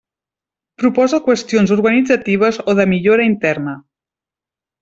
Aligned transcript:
Proposa 0.83 1.19
qüestions 1.27 1.75
organitzatives 1.77 2.59
o 2.73 2.77
de 2.83 2.89
millora 2.95 3.31
interna. 3.33 3.79